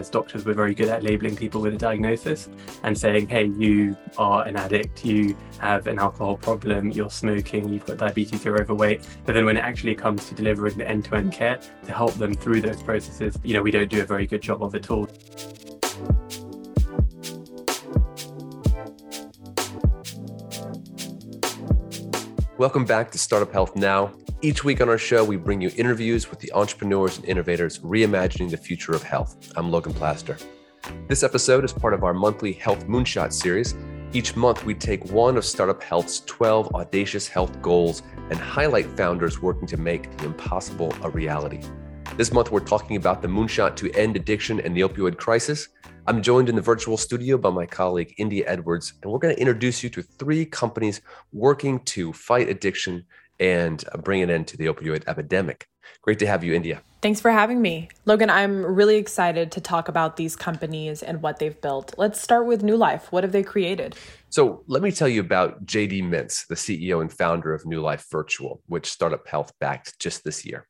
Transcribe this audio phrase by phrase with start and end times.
[0.00, 2.48] as doctors, we're very good at labeling people with a diagnosis
[2.82, 7.84] and saying, hey, you are an addict, you have an alcohol problem, you're smoking, you've
[7.84, 9.06] got diabetes, you're overweight.
[9.26, 12.14] But then when it actually comes to delivering the end to end care to help
[12.14, 14.90] them through those processes, you know, we don't do a very good job of it
[14.90, 15.06] all.
[22.56, 24.12] Welcome back to Startup Health Now.
[24.42, 28.50] Each week on our show, we bring you interviews with the entrepreneurs and innovators reimagining
[28.50, 29.52] the future of health.
[29.54, 30.38] I'm Logan Plaster.
[31.08, 33.74] This episode is part of our monthly Health Moonshot series.
[34.14, 39.42] Each month, we take one of Startup Health's 12 audacious health goals and highlight founders
[39.42, 41.60] working to make the impossible a reality.
[42.16, 45.68] This month, we're talking about the moonshot to end addiction and the opioid crisis.
[46.06, 49.40] I'm joined in the virtual studio by my colleague, India Edwards, and we're going to
[49.40, 53.04] introduce you to three companies working to fight addiction
[53.40, 55.66] and uh, bring an end to the opioid epidemic.
[56.02, 56.82] Great to have you, India.
[57.02, 57.88] Thanks for having me.
[58.04, 61.94] Logan, I'm really excited to talk about these companies and what they've built.
[61.96, 63.10] Let's start with New Life.
[63.10, 63.96] What have they created?
[64.28, 68.06] So, let me tell you about JD Mintz, the CEO and founder of New Life
[68.12, 70.68] Virtual, which Startup Health backed just this year.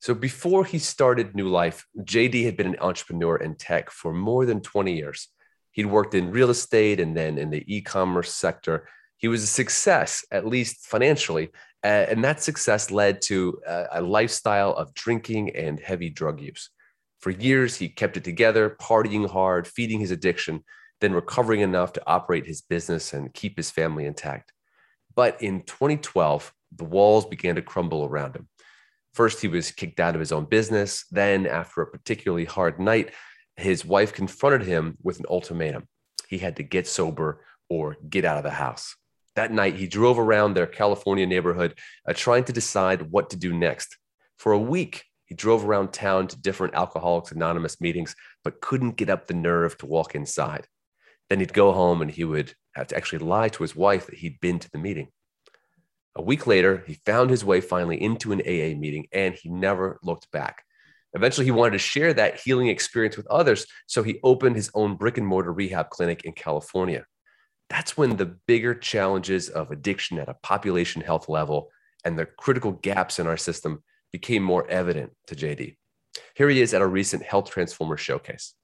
[0.00, 4.46] So, before he started New Life, JD had been an entrepreneur in tech for more
[4.46, 5.28] than 20 years.
[5.70, 8.88] He'd worked in real estate and then in the e commerce sector.
[9.18, 11.50] He was a success, at least financially,
[11.82, 16.70] and that success led to a lifestyle of drinking and heavy drug use.
[17.20, 20.64] For years, he kept it together, partying hard, feeding his addiction,
[21.00, 24.52] then recovering enough to operate his business and keep his family intact.
[25.14, 28.48] But in 2012, the walls began to crumble around him.
[29.14, 31.06] First, he was kicked out of his own business.
[31.10, 33.12] Then, after a particularly hard night,
[33.56, 35.88] his wife confronted him with an ultimatum.
[36.28, 38.94] He had to get sober or get out of the house.
[39.36, 43.52] That night, he drove around their California neighborhood uh, trying to decide what to do
[43.52, 43.98] next.
[44.38, 49.10] For a week, he drove around town to different Alcoholics Anonymous meetings, but couldn't get
[49.10, 50.66] up the nerve to walk inside.
[51.28, 54.18] Then he'd go home and he would have to actually lie to his wife that
[54.18, 55.08] he'd been to the meeting.
[56.14, 59.98] A week later, he found his way finally into an AA meeting and he never
[60.02, 60.62] looked back.
[61.12, 64.96] Eventually, he wanted to share that healing experience with others, so he opened his own
[64.96, 67.04] brick and mortar rehab clinic in California
[67.68, 71.70] that's when the bigger challenges of addiction at a population health level
[72.04, 73.82] and the critical gaps in our system
[74.12, 75.76] became more evident to JD.
[76.34, 78.54] Here he is at a recent Health Transformer showcase.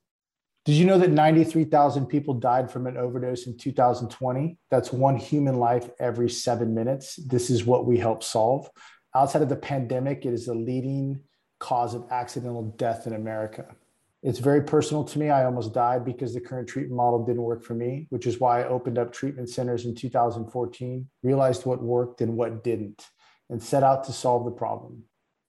[0.64, 4.56] Did you know that 93,000 people died from an overdose in 2020?
[4.70, 7.16] That's one human life every seven minutes.
[7.16, 8.70] This is what we help solve.
[9.14, 11.20] Outside of the pandemic, it is the leading
[11.58, 13.74] cause of accidental death in America.
[14.22, 15.30] It's very personal to me.
[15.30, 18.62] I almost died because the current treatment model didn't work for me, which is why
[18.62, 23.04] I opened up treatment centers in 2014, realized what worked and what didn't,
[23.50, 25.02] and set out to solve the problem.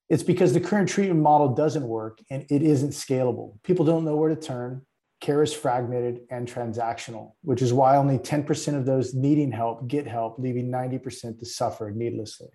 [0.09, 3.61] It's because the current treatment model doesn't work and it isn't scalable.
[3.63, 4.81] People don't know where to turn.
[5.21, 10.07] Care is fragmented and transactional, which is why only 10% of those needing help get
[10.07, 12.49] help, leaving 90% to suffer needlessly.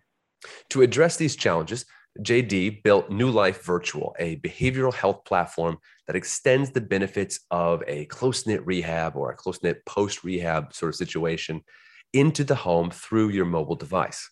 [0.70, 1.86] To address these challenges,
[2.20, 8.06] JD built New Life Virtual, a behavioral health platform that extends the benefits of a
[8.06, 11.62] close knit rehab or a close knit post rehab sort of situation
[12.12, 14.30] into the home through your mobile device.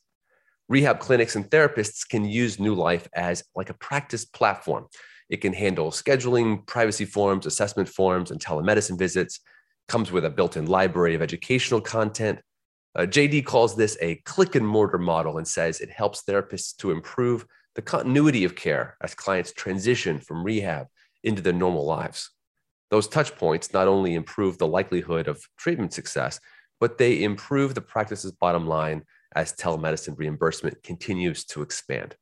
[0.68, 4.86] Rehab clinics and therapists can use New Life as like a practice platform.
[5.28, 9.40] It can handle scheduling, privacy forms, assessment forms, and telemedicine visits.
[9.86, 12.40] Comes with a built-in library of educational content.
[12.96, 16.90] Uh, JD calls this a click and mortar model and says it helps therapists to
[16.90, 17.46] improve
[17.76, 20.86] the continuity of care as clients transition from rehab
[21.22, 22.30] into their normal lives.
[22.90, 26.40] Those touch points not only improve the likelihood of treatment success,
[26.80, 29.02] but they improve the practice's bottom line
[29.34, 32.16] as telemedicine reimbursement continues to expand.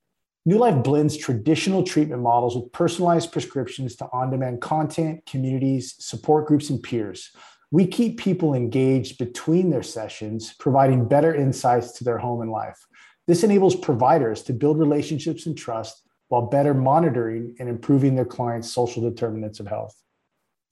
[0.44, 6.46] New Life blends traditional treatment models with personalized prescriptions to on demand content, communities, support
[6.46, 7.30] groups, and peers.
[7.70, 12.78] We keep people engaged between their sessions, providing better insights to their home and life.
[13.26, 18.70] This enables providers to build relationships and trust while better monitoring and improving their clients'
[18.70, 19.94] social determinants of health.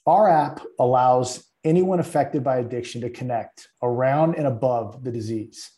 [0.06, 5.70] Our app allows anyone affected by addiction to connect around and above the disease,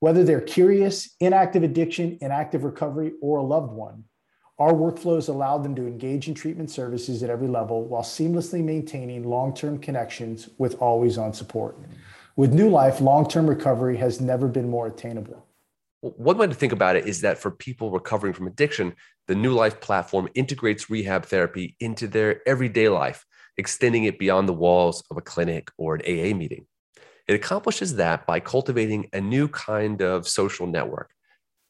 [0.00, 4.04] whether they're curious, inactive addiction, inactive recovery, or a loved one.
[4.58, 9.22] Our workflows allow them to engage in treatment services at every level while seamlessly maintaining
[9.22, 11.78] long term connections with always on support.
[12.34, 15.47] With New Life, long term recovery has never been more attainable.
[16.00, 18.94] One way to think about it is that for people recovering from addiction,
[19.26, 23.24] the New Life platform integrates rehab therapy into their everyday life,
[23.56, 26.66] extending it beyond the walls of a clinic or an AA meeting.
[27.26, 31.10] It accomplishes that by cultivating a new kind of social network.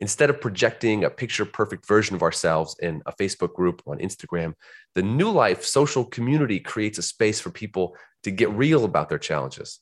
[0.00, 4.52] Instead of projecting a picture perfect version of ourselves in a Facebook group on Instagram,
[4.94, 9.18] the New Life social community creates a space for people to get real about their
[9.18, 9.80] challenges.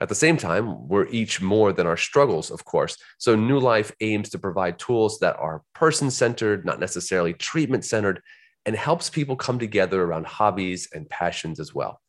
[0.00, 2.96] At the same time, we're each more than our struggles, of course.
[3.18, 8.20] So, New Life aims to provide tools that are person centered, not necessarily treatment centered,
[8.66, 12.00] and helps people come together around hobbies and passions as well.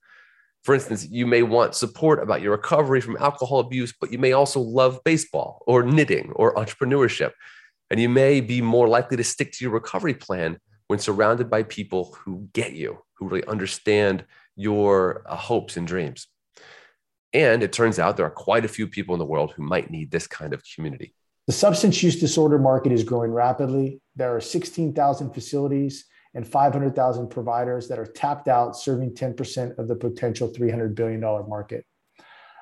[0.63, 4.31] For instance, you may want support about your recovery from alcohol abuse, but you may
[4.31, 7.31] also love baseball or knitting or entrepreneurship.
[7.91, 11.63] And you may be more likely to stick to your recovery plan when surrounded by
[11.63, 16.27] people who get you, who really understand your uh, hopes and dreams.
[17.35, 19.91] And it turns out there are quite a few people in the world who might
[19.91, 21.13] need this kind of community.
[21.47, 23.99] The substance use disorder market is growing rapidly.
[24.15, 29.97] There are 16,000 facilities and 500,000 providers that are tapped out, serving 10% of the
[29.97, 31.85] potential $300 billion market.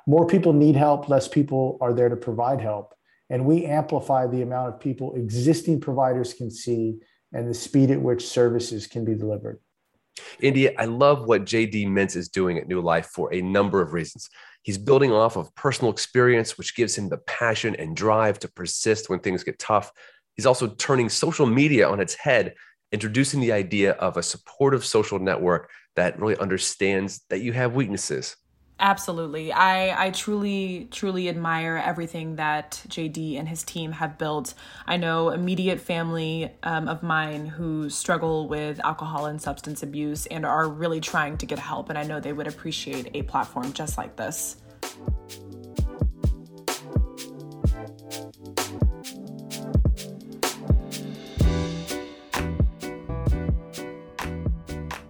[0.07, 2.95] More people need help, less people are there to provide help.
[3.29, 6.97] And we amplify the amount of people existing providers can see
[7.31, 9.59] and the speed at which services can be delivered.
[10.39, 13.93] India, I love what JD Mintz is doing at New Life for a number of
[13.93, 14.29] reasons.
[14.63, 19.09] He's building off of personal experience, which gives him the passion and drive to persist
[19.09, 19.91] when things get tough.
[20.35, 22.55] He's also turning social media on its head
[22.91, 28.35] introducing the idea of a supportive social network that really understands that you have weaknesses.
[28.83, 29.53] Absolutely.
[29.53, 34.55] I, I truly, truly admire everything that JD and his team have built.
[34.85, 40.45] I know immediate family um, of mine who struggle with alcohol and substance abuse and
[40.45, 41.87] are really trying to get help.
[41.87, 44.57] And I know they would appreciate a platform just like this.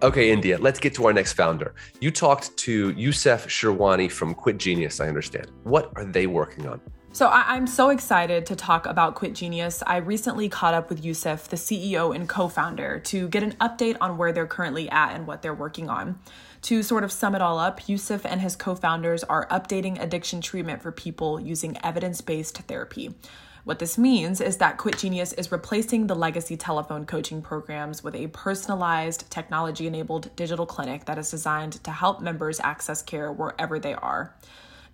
[0.04, 1.74] Okay, India, let's get to our next founder.
[1.98, 5.50] You talked to Yusuf Sherwani from Quit Genius, I understand.
[5.62, 6.78] What are they working on?
[7.12, 9.82] So I- am so excited to talk about Quit Genius.
[9.86, 14.18] I recently caught up with Yusuf, the CEO and co-founder, to get an update on
[14.18, 16.18] where they're currently at and what they're working on.
[16.62, 20.82] To sort of sum it all up, Youssef and his co-founders are updating addiction treatment
[20.82, 23.14] for people using evidence-based therapy.
[23.64, 28.14] What this means is that Quit Genius is replacing the legacy telephone coaching programs with
[28.14, 33.78] a personalized, technology enabled digital clinic that is designed to help members access care wherever
[33.78, 34.34] they are.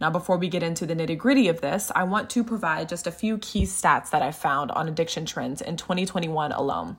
[0.00, 3.08] Now, before we get into the nitty gritty of this, I want to provide just
[3.08, 6.96] a few key stats that I found on addiction trends in 2021 alone.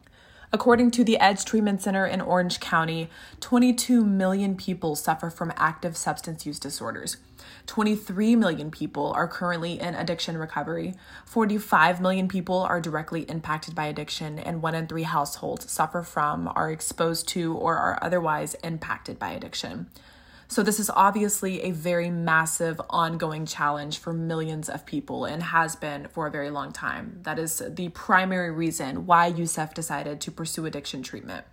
[0.53, 3.09] According to the Edge Treatment Center in Orange County,
[3.39, 7.15] 22 million people suffer from active substance use disorders.
[7.67, 10.93] 23 million people are currently in addiction recovery.
[11.25, 16.49] 45 million people are directly impacted by addiction, and one in three households suffer from,
[16.53, 19.87] are exposed to, or are otherwise impacted by addiction.
[20.51, 25.77] So, this is obviously a very massive ongoing challenge for millions of people and has
[25.77, 27.19] been for a very long time.
[27.21, 31.45] That is the primary reason why Yusuf decided to pursue addiction treatment.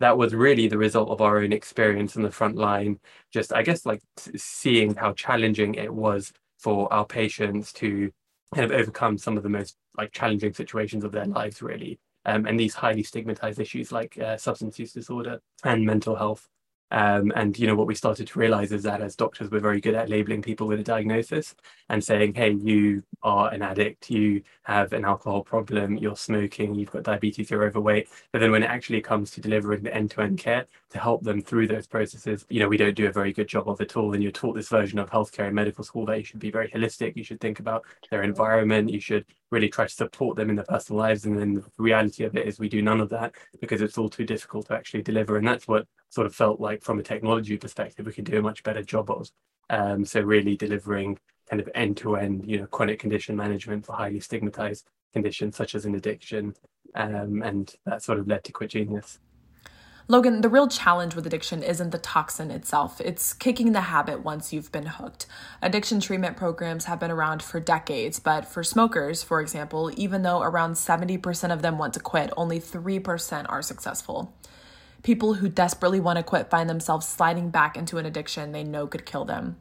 [0.00, 3.00] That was really the result of our own experience in the front line.
[3.32, 4.02] Just, I guess, like
[4.36, 8.10] seeing how challenging it was for our patients to
[8.54, 11.98] kind of overcome some of the most like challenging situations of their lives, really.
[12.26, 16.46] Um, and these highly stigmatized issues like uh, substance use disorder and mental health.
[16.90, 19.80] Um, and you know what we started to realize is that as doctors, we're very
[19.80, 21.54] good at labeling people with a diagnosis
[21.88, 24.10] and saying, "Hey, you are an addict.
[24.10, 25.96] You have an alcohol problem.
[25.98, 26.74] You're smoking.
[26.74, 27.50] You've got diabetes.
[27.50, 31.22] You're overweight." But then when it actually comes to delivering the end-to-end care to help
[31.22, 33.96] them through those processes, you know, we don't do a very good job of it
[33.96, 34.14] all.
[34.14, 36.68] And you're taught this version of healthcare in medical school that you should be very
[36.68, 37.16] holistic.
[37.16, 38.90] You should think about their environment.
[38.90, 41.24] You should really try to support them in their personal lives.
[41.24, 44.08] And then the reality of it is we do none of that because it's all
[44.08, 45.36] too difficult to actually deliver.
[45.36, 48.42] And that's what sort of felt like from a technology perspective, we could do a
[48.42, 49.30] much better job of.
[49.70, 54.86] Um, so really delivering kind of end-to-end, you know, chronic condition management for highly stigmatized
[55.12, 56.54] conditions such as an addiction.
[56.94, 59.20] Um, and that sort of led to Quit Genius.
[60.10, 64.52] Logan, the real challenge with addiction isn't the toxin itself, it's kicking the habit once
[64.52, 65.26] you've been hooked.
[65.62, 70.42] Addiction treatment programs have been around for decades, but for smokers, for example, even though
[70.42, 74.34] around 70% of them want to quit, only 3% are successful.
[75.02, 78.86] People who desperately want to quit find themselves sliding back into an addiction they know
[78.86, 79.56] could kill them.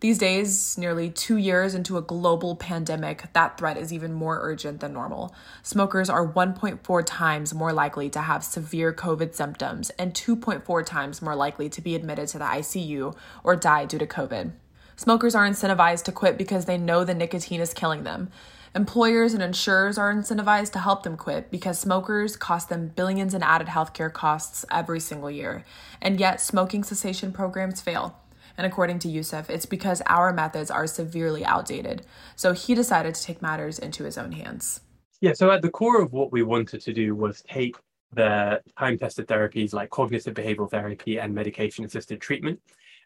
[0.00, 4.80] These days, nearly two years into a global pandemic, that threat is even more urgent
[4.80, 5.34] than normal.
[5.62, 11.34] Smokers are 1.4 times more likely to have severe COVID symptoms and 2.4 times more
[11.34, 14.52] likely to be admitted to the ICU or die due to COVID.
[14.96, 18.30] Smokers are incentivized to quit because they know the nicotine is killing them.
[18.76, 23.40] Employers and insurers are incentivized to help them quit because smokers cost them billions in
[23.40, 25.64] added healthcare costs every single year.
[26.02, 28.18] And yet, smoking cessation programs fail.
[28.58, 32.04] And according to Yusuf, it's because our methods are severely outdated.
[32.34, 34.80] So he decided to take matters into his own hands.
[35.20, 37.76] Yeah, so at the core of what we wanted to do was take
[38.12, 42.60] the time tested therapies like cognitive behavioral therapy and medication assisted treatment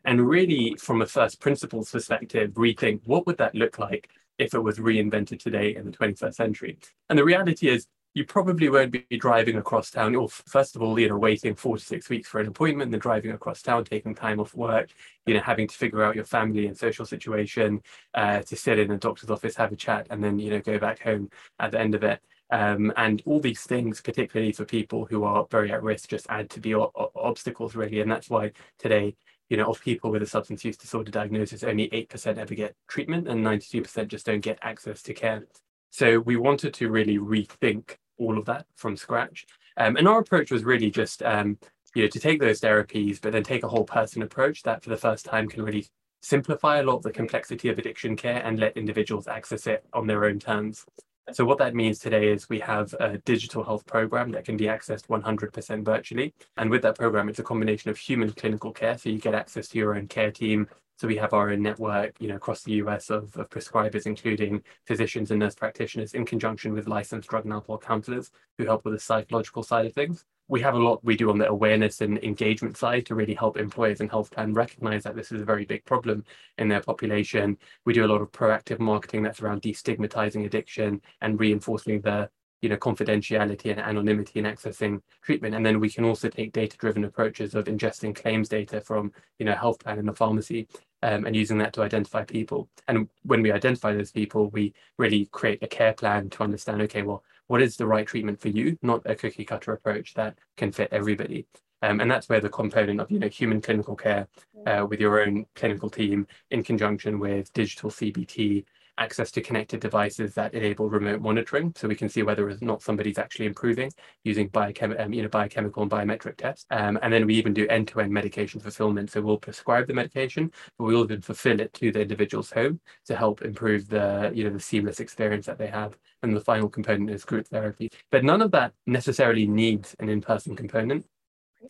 [0.07, 4.61] and really from a first principles perspective rethink what would that look like if it
[4.61, 6.79] was reinvented today in the 21st century.
[7.09, 10.17] And the reality is you probably won't be driving across town.
[10.17, 13.01] Or first of all you know waiting four to six weeks for an appointment then
[13.01, 14.91] driving across town taking time off work
[15.27, 17.81] you know having to figure out your family and social situation
[18.15, 20.79] uh, to sit in a doctor's office have a chat and then you know go
[20.79, 21.31] back home
[21.61, 22.21] at the end of it.
[22.51, 26.49] Um, and all these things, particularly for people who are very at risk, just add
[26.51, 28.01] to the o- obstacles really.
[28.01, 29.17] And that's why today,
[29.49, 33.29] you know, of people with a substance use disorder diagnosis, only 8% ever get treatment
[33.29, 35.47] and 92% just don't get access to care.
[35.91, 39.47] So we wanted to really rethink all of that from scratch.
[39.77, 41.59] Um, and our approach was really just, um,
[41.95, 44.91] you know, to take those therapies, but then take a whole person approach that for
[44.91, 45.87] the first time can really
[46.21, 50.07] simplify a lot of the complexity of addiction care and let individuals access it on
[50.07, 50.85] their own terms.
[51.33, 54.65] So what that means today is we have a digital health program that can be
[54.65, 56.35] accessed 100% virtually.
[56.57, 58.97] And with that program, it's a combination of human clinical care.
[58.97, 60.69] So you get access to your own care team.
[60.99, 64.63] So we have our own network, you know, across the US of, of prescribers, including
[64.87, 68.95] physicians and nurse practitioners in conjunction with licensed drug and alcohol counselors who help with
[68.95, 72.19] the psychological side of things we have a lot we do on the awareness and
[72.25, 75.67] engagement side to really help employers and health plan recognize that this is a very
[75.67, 76.25] big problem
[76.57, 77.57] in their population.
[77.85, 82.69] We do a lot of proactive marketing that's around destigmatizing addiction and reinforcing the you
[82.69, 85.55] know confidentiality and anonymity in accessing treatment.
[85.55, 89.47] And then we can also take data driven approaches of ingesting claims data from you
[89.47, 90.69] know health plan and the pharmacy
[91.03, 92.69] um, and using that to identify people.
[92.89, 97.03] And when we identify those people we really create a care plan to understand okay
[97.03, 100.71] well what is the right treatment for you, not a cookie cutter approach that can
[100.71, 101.47] fit everybody.
[101.83, 104.29] Um, and that's where the component of you know human clinical care
[104.67, 108.65] uh, with your own clinical team in conjunction with digital CBT
[108.99, 112.83] access to connected devices that enable remote monitoring, so we can see whether or not
[112.83, 113.91] somebody's actually improving
[114.25, 116.67] using biochem- um, you know, biochemical and biometric tests.
[116.71, 119.11] Um, and then we even do end-to-end medication fulfillment.
[119.11, 123.17] So we'll prescribe the medication, but we'll even fulfill it to the individual's home to
[123.17, 125.97] help improve the you know the seamless experience that they have.
[126.23, 127.91] And the final component is group therapy.
[128.11, 131.07] But none of that necessarily needs an in-person component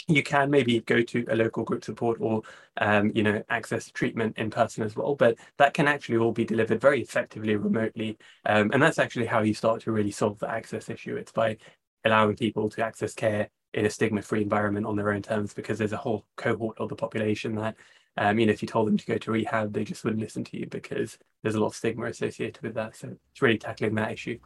[0.07, 2.43] you can maybe go to a local group support or
[2.79, 6.45] um, you know access treatment in person as well but that can actually all be
[6.45, 8.17] delivered very effectively remotely.
[8.47, 11.17] Um, and that's actually how you start to really solve the access issue.
[11.17, 11.57] It's by
[12.05, 15.93] allowing people to access care in a stigma-free environment on their own terms because there's
[15.93, 17.77] a whole cohort of the population that
[18.17, 20.43] um, you know if you told them to go to rehab they just wouldn't listen
[20.43, 22.97] to you because there's a lot of stigma associated with that.
[22.97, 24.39] So it's really tackling that issue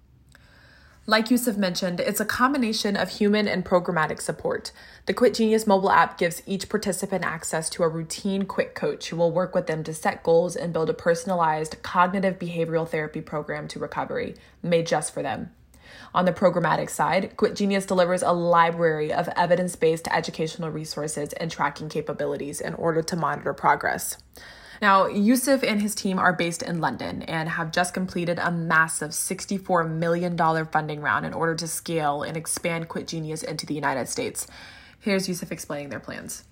[1.07, 4.71] like Yusuf mentioned, it's a combination of human and programmatic support.
[5.07, 9.17] The Quit Genius mobile app gives each participant access to a routine quit coach who
[9.17, 13.67] will work with them to set goals and build a personalized cognitive behavioral therapy program
[13.69, 15.51] to recovery, made just for them.
[16.15, 21.51] On the programmatic side, Quit Genius delivers a library of evidence based educational resources and
[21.51, 24.19] tracking capabilities in order to monitor progress.
[24.83, 29.11] Now, Yusuf and his team are based in London and have just completed a massive
[29.11, 30.37] $64 million
[30.67, 34.49] funding round in order to scale and expand Quit Genius into the United States.
[34.99, 36.43] Here's Yusuf explaining their plans.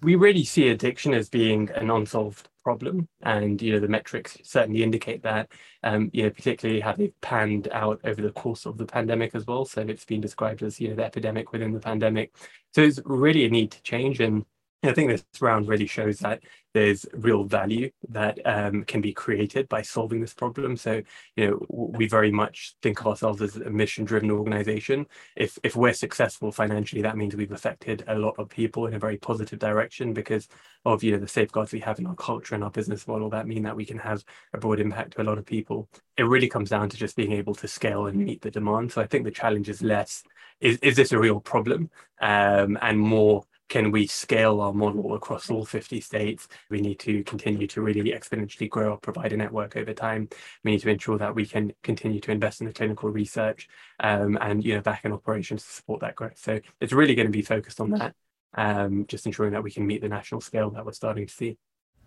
[0.00, 4.82] We really see addiction as being an unsolved problem, and you know the metrics certainly
[4.82, 5.50] indicate that.
[5.82, 9.46] Um, you know, particularly how they've panned out over the course of the pandemic as
[9.46, 9.66] well.
[9.66, 12.34] So it's been described as you know the epidemic within the pandemic.
[12.74, 14.44] So it's really a need to change, and
[14.82, 16.42] I think this round really shows that
[16.74, 20.76] there's real value that um, can be created by solving this problem.
[20.76, 21.00] So,
[21.36, 25.06] you know, we very much think of ourselves as a mission-driven organization.
[25.36, 28.98] If if we're successful financially, that means we've affected a lot of people in a
[28.98, 30.48] very positive direction because
[30.84, 33.30] of you know the safeguards we have in our culture and our business model.
[33.30, 35.88] That mean that we can have a broad impact to a lot of people.
[36.16, 38.90] It really comes down to just being able to scale and meet the demand.
[38.90, 40.24] So I think the challenge is less
[40.60, 41.88] is is this a real problem
[42.20, 46.48] um, and more can we scale our model across all 50 states?
[46.70, 50.28] We need to continue to really exponentially grow our provider network over time.
[50.62, 53.68] We need to ensure that we can continue to invest in the clinical research
[54.00, 56.38] um, and you know back in operations to support that growth.
[56.38, 58.14] So it's really going to be focused on that,
[58.54, 61.58] um, just ensuring that we can meet the national scale that we're starting to see.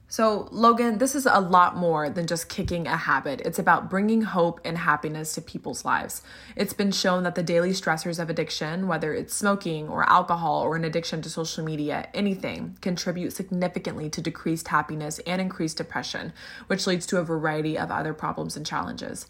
[0.09, 3.41] So, Logan, this is a lot more than just kicking a habit.
[3.41, 6.21] It's about bringing hope and happiness to people's lives.
[6.55, 10.77] It's been shown that the daily stressors of addiction, whether it's smoking or alcohol or
[10.77, 16.31] an addiction to social media, anything, contribute significantly to decreased happiness and increased depression,
[16.67, 19.27] which leads to a variety of other problems and challenges.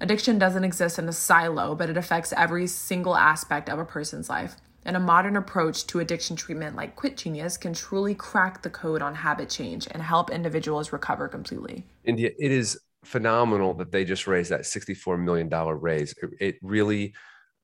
[0.00, 4.30] Addiction doesn't exist in a silo, but it affects every single aspect of a person's
[4.30, 4.54] life.
[4.84, 9.02] And a modern approach to addiction treatment like Quit Genius can truly crack the code
[9.02, 11.86] on habit change and help individuals recover completely.
[12.04, 15.48] India, it is phenomenal that they just raised that $64 million
[15.80, 16.14] raise.
[16.22, 17.14] It, it really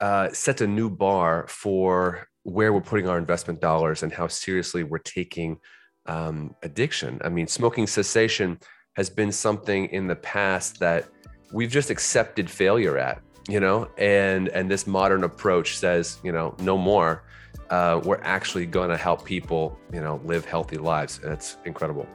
[0.00, 4.85] uh, sets a new bar for where we're putting our investment dollars and how seriously
[4.85, 5.58] we're taking
[6.06, 7.20] um, addiction.
[7.25, 8.58] I mean, smoking cessation
[8.94, 11.08] has been something in the past that
[11.52, 16.55] we've just accepted failure at, you know, and and this modern approach says, you know,
[16.61, 17.23] no more.
[17.71, 21.21] Uh, we're actually going to help people, you know, live healthy lives.
[21.23, 22.07] And it's incredible.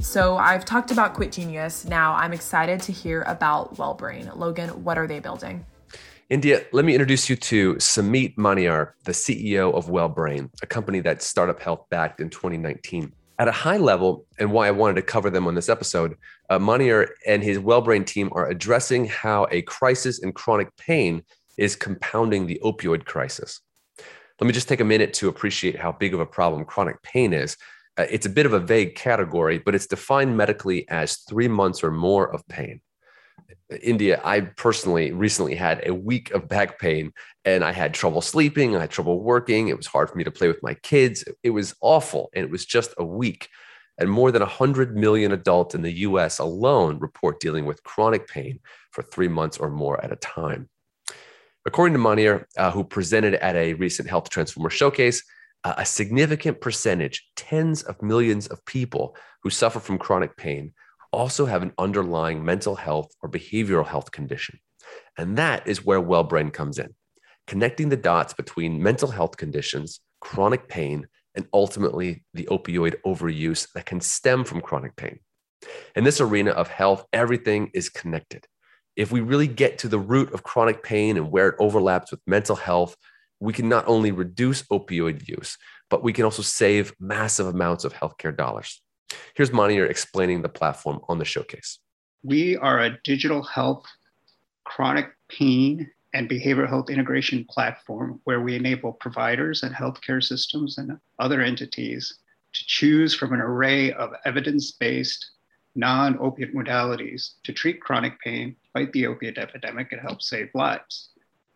[0.00, 1.86] So I've talked about Quit Genius.
[1.86, 4.36] Now I'm excited to hear about WellBrain.
[4.36, 5.64] Logan, what are they building?
[6.28, 11.22] India, let me introduce you to Samit Maniar, the CEO of WellBrain, a company that
[11.22, 13.12] Startup Health backed in 2019.
[13.38, 16.16] At a high level, and why I wanted to cover them on this episode,
[16.50, 21.24] uh, Maniar and his WellBrain team are addressing how a crisis in chronic pain
[21.56, 23.60] is compounding the opioid crisis.
[24.40, 27.32] Let me just take a minute to appreciate how big of a problem chronic pain
[27.32, 27.56] is.
[27.98, 31.82] Uh, it's a bit of a vague category, but it's defined medically as three months
[31.84, 32.80] or more of pain.
[33.82, 37.12] India, I personally recently had a week of back pain
[37.44, 38.76] and I had trouble sleeping.
[38.76, 39.68] I had trouble working.
[39.68, 41.24] It was hard for me to play with my kids.
[41.42, 42.30] It was awful.
[42.34, 43.48] And it was just a week.
[43.98, 48.60] And more than 100 million adults in the US alone report dealing with chronic pain
[48.90, 50.68] for three months or more at a time.
[51.64, 55.22] According to Maniar, uh, who presented at a recent Health Transformer showcase,
[55.64, 60.72] uh, a significant percentage, tens of millions of people who suffer from chronic pain,
[61.12, 64.58] also have an underlying mental health or behavioral health condition.
[65.16, 66.94] And that is where WellBrain comes in,
[67.46, 73.86] connecting the dots between mental health conditions, chronic pain, and ultimately the opioid overuse that
[73.86, 75.18] can stem from chronic pain.
[75.94, 78.46] In this arena of health, everything is connected.
[78.96, 82.20] If we really get to the root of chronic pain and where it overlaps with
[82.26, 82.96] mental health,
[83.40, 85.56] we can not only reduce opioid use,
[85.88, 88.82] but we can also save massive amounts of healthcare dollars.
[89.34, 91.78] Here's Maniar explaining the platform on the showcase.
[92.22, 93.84] We are a digital health,
[94.64, 100.98] chronic pain, and behavioral health integration platform where we enable providers and healthcare systems and
[101.18, 102.18] other entities
[102.52, 105.30] to choose from an array of evidence based,
[105.74, 111.08] non opiate modalities to treat chronic pain, fight the opiate epidemic, and help save lives.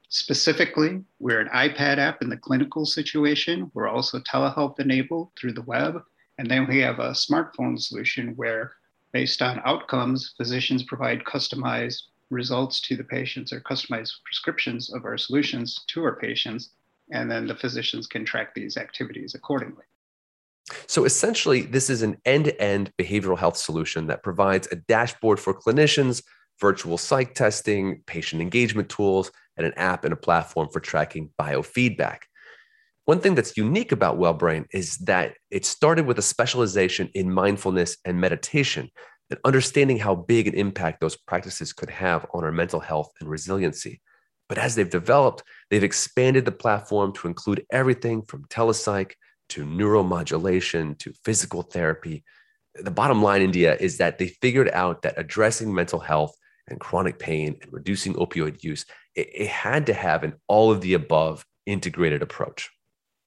[0.09, 3.71] Specifically, we're an iPad app in the clinical situation.
[3.75, 6.01] We're also telehealth enabled through the web
[6.39, 8.73] and then we have a smartphone solution where,
[9.13, 15.17] based on outcomes, physicians provide customized results to the patients or customized prescriptions of our
[15.17, 16.71] solutions to our patients.
[17.13, 19.85] And then the physicians can track these activities accordingly.
[20.89, 25.39] So essentially, this is an end to end behavioral health solution that provides a dashboard
[25.39, 26.23] for clinicians,
[26.61, 32.23] virtual psych testing, patient engagement tools, and an app and a platform for tracking biofeedback.
[33.07, 37.97] One thing that's unique about WellBrain is that it started with a specialization in mindfulness
[38.05, 38.91] and meditation
[39.31, 43.31] and understanding how big an impact those practices could have on our mental health and
[43.31, 44.01] resiliency.
[44.49, 49.13] But as they've developed, they've expanded the platform to include everything from telepsych
[49.51, 52.25] to neuromodulation to physical therapy.
[52.75, 57.21] The bottom line, India, is that they figured out that addressing mental health and chronic
[57.21, 61.47] pain and reducing opioid use, it, it had to have an all of the above
[61.67, 62.69] integrated approach.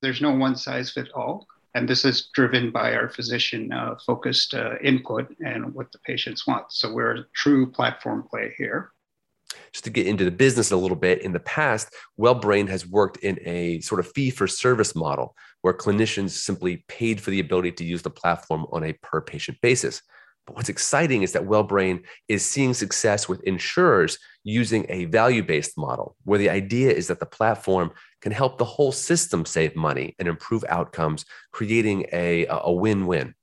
[0.01, 1.47] There's no one size fit all.
[1.75, 6.47] And this is driven by our physician uh, focused uh, input and what the patients
[6.47, 6.71] want.
[6.71, 8.91] So we're a true platform play here.
[9.71, 13.17] Just to get into the business a little bit, in the past, WellBrain has worked
[13.17, 17.71] in a sort of fee for service model where clinicians simply paid for the ability
[17.73, 20.01] to use the platform on a per patient basis.
[20.49, 25.77] But what's exciting is that WellBrain is seeing success with insurers using a value based
[25.77, 30.15] model, where the idea is that the platform can help the whole system save money
[30.17, 33.35] and improve outcomes, creating a, a win win.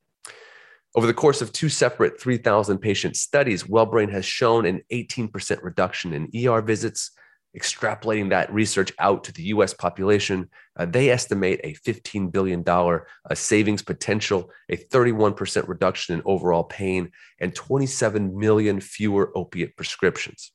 [0.96, 6.12] Over the course of two separate 3,000 patient studies, WellBrain has shown an 18% reduction
[6.12, 7.12] in ER visits,
[7.56, 13.00] extrapolating that research out to the US population, uh, they estimate a $15 billion uh,
[13.34, 20.52] savings potential, a 31% reduction in overall pain, and 27 million fewer opiate prescriptions.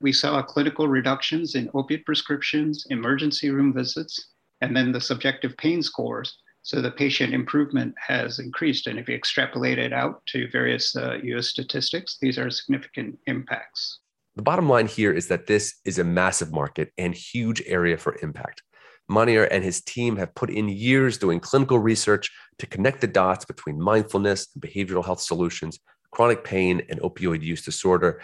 [0.00, 5.82] We saw clinical reductions in opiate prescriptions, emergency room visits, and then the subjective pain
[5.82, 6.36] scores.
[6.62, 8.88] So the patient improvement has increased.
[8.88, 14.00] And if you extrapolate it out to various uh, US statistics, these are significant impacts.
[14.36, 18.18] The bottom line here is that this is a massive market and huge area for
[18.22, 18.62] impact.
[19.10, 23.46] Maniar and his team have put in years doing clinical research to connect the dots
[23.46, 25.78] between mindfulness and behavioral health solutions,
[26.10, 28.20] chronic pain, and opioid use disorder.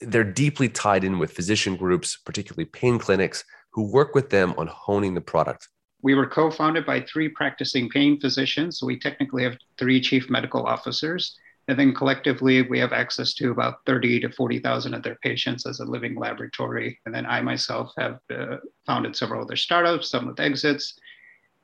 [0.00, 4.66] They're deeply tied in with physician groups, particularly pain clinics, who work with them on
[4.66, 5.68] honing the product.
[6.00, 8.78] We were co founded by three practicing pain physicians.
[8.78, 11.36] So we technically have three chief medical officers.
[11.68, 15.80] And then collectively, we have access to about 30 to 40,000 of their patients as
[15.80, 16.98] a living laboratory.
[17.06, 20.94] And then I myself have uh, founded several other startups, some with exits.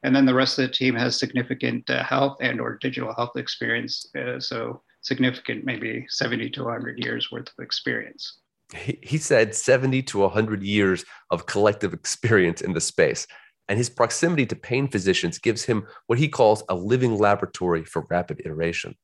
[0.03, 3.37] And then the rest of the team has significant uh, health and or digital health
[3.37, 4.07] experience.
[4.17, 8.41] Uh, so significant, maybe 70 to 100 years worth of experience.
[8.75, 13.27] He said 70 to 100 years of collective experience in the space.
[13.69, 18.07] And his proximity to pain physicians gives him what he calls a living laboratory for
[18.11, 18.97] rapid iteration,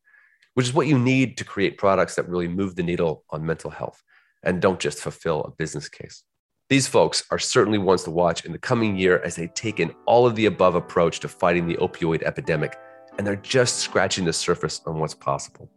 [0.55, 3.71] which is what you need to create products that really move the needle on mental
[3.71, 4.03] health
[4.43, 6.25] and don't just fulfill a business case.
[6.69, 9.95] These folks are certainly ones to watch in the coming year as they take an
[10.07, 12.79] all of the above approach to fighting the opioid epidemic,
[13.19, 15.71] and they're just scratching the surface on what's possible.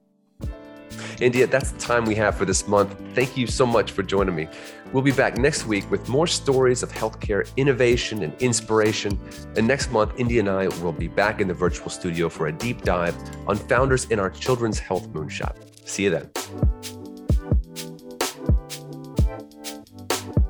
[1.22, 2.96] India, that's the time we have for this month.
[3.14, 4.48] Thank you so much for joining me.
[4.92, 9.20] We'll be back next week with more stories of healthcare innovation and inspiration.
[9.56, 12.52] And next month, India and I will be back in the virtual studio for a
[12.52, 13.16] deep dive
[13.48, 15.56] on founders in our children's health moonshot.
[15.88, 16.30] See you then.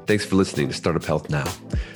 [0.06, 1.46] Thanks for listening to Startup Health Now.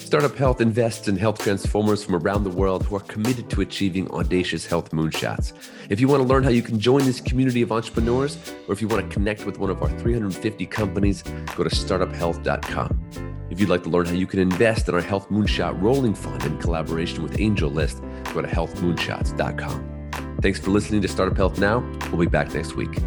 [0.09, 4.09] Startup Health invests in health transformers from around the world who are committed to achieving
[4.09, 5.53] audacious health moonshots.
[5.91, 8.35] If you want to learn how you can join this community of entrepreneurs,
[8.67, 11.21] or if you want to connect with one of our 350 companies,
[11.55, 13.45] go to startuphealth.com.
[13.51, 16.43] If you'd like to learn how you can invest in our Health Moonshot Rolling Fund
[16.43, 18.01] in collaboration with AngelList,
[18.33, 20.39] go to healthmoonshots.com.
[20.41, 21.87] Thanks for listening to Startup Health Now.
[22.09, 22.97] We'll be back next week.